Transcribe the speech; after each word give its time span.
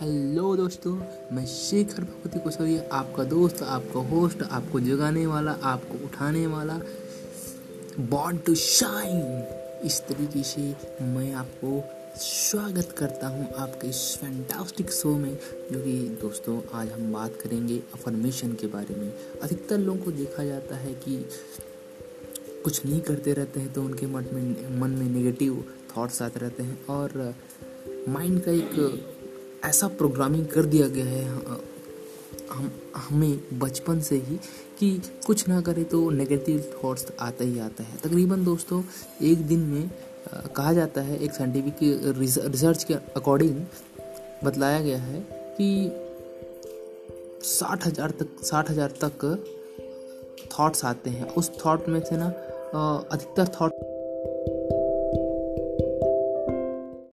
Hello 0.00 0.54
दोस्तों, 0.56 0.92
मैं 1.32 1.44
शेखर 1.46 2.02
भगवती 2.02 2.38
कुशलिया 2.38 2.82
आपका 2.92 3.24
दोस्त, 3.24 3.62
आपका 3.62 4.00
होस्ट, 4.00 4.42
आपको 4.42 4.80
जगाने 4.80 5.26
वाला, 5.26 5.52
आपको 5.62 5.94
उठाने 6.04 6.46
वाला। 6.46 6.78
बॉर्न 8.10 8.38
टू 8.38 8.54
शाइन 8.54 9.82
इस 9.84 10.00
तरीके 10.08 10.42
से 10.42 10.62
मैं 11.04 11.32
आपको 11.32 11.82
स्वागत 12.18 12.94
करता 12.98 13.28
हूँ 13.28 13.46
आपके 13.54 13.88
इस 13.88 14.16
फैंटास्टिक 14.20 14.92
शो 14.92 15.14
में, 15.16 15.38
जो 15.72 15.80
कि 15.80 15.98
दोस्तों, 16.22 16.60
आज 16.74 16.92
हम 16.92 17.12
बात 17.12 17.38
करेंगे 17.42 17.78
अफर्मेशन 17.94 18.52
के 18.52 18.66
बारे 18.66 18.94
में। 18.94 19.12
अधिकतर 19.42 19.78
लोगों 19.78 20.04
को 20.04 20.10
देखा 20.12 20.44
जाता 20.44 20.76
है 20.76 20.94
कि 20.94 21.24
कुछ 22.64 22.84
नहीं 22.86 23.00
करते 23.00 23.32
रहते 23.32 23.60
हैं 23.60 23.72
तो 23.72 23.82
उनके 23.82 24.06
मन 24.06 24.24
में 24.32 24.80
मन 24.80 24.90
में 24.90 25.08
नेगेटिव 25.10 25.64
थॉट्स 25.96 26.22
आते 26.22 26.40
रहते 26.40 26.62
हैं 26.62 26.84
और 26.86 27.34
माइंड 28.08 28.42
का 28.44 28.50
एक 28.50 29.18
ऐसा 29.64 29.88
प्रोग्रामिंग 29.88 30.46
कर 30.46 30.64
दिया 30.66 30.86
गया 30.88 31.04
है 31.06 31.24
हम, 32.50 32.70
हमें 32.96 33.58
बचपन 33.58 34.00
से 34.00 34.16
ही 34.18 34.36
कि 34.78 34.90
कुछ 35.26 35.48
ना 35.48 35.60
करें 35.60 35.84
तो 35.84 36.08
नेगेटिव 36.10 36.72
थॉट्स 36.74 37.06
आता 37.20 37.44
ही 37.44 37.58
आता 37.58 37.84
है। 37.84 37.96
तकरीबन 37.98 38.44
दोस्तों, 38.44 38.82
एक 39.22 39.46
दिन 39.46 39.60
में 39.60 39.90
कहा 40.56 40.72
जाता 40.72 41.00
है, 41.00 41.18
एक 41.18 41.32
साइंटिफिक 41.32 41.76
रिसर्च 42.48 42.84
के 42.84 42.94
अकॉर्डिंग 42.94 43.60
बतलाया 44.44 44.80
गया 44.80 44.98
है 44.98 45.20
कि 45.30 45.90
साठ 47.44 47.86
हज़ार 47.86 48.10
तक, 48.10 48.36
साठ 48.42 48.70
हज़ार 48.70 48.94
तक 49.04 49.24
थॉट्स 50.52 50.84
आते 50.84 51.10
हैं। 51.10 51.28
उस 51.30 51.50
थॉट 51.64 51.88
में 51.88 52.00
से 52.00 52.16
ना 52.16 52.26
अधिकतर 53.12 53.48
थॉट 53.60 53.72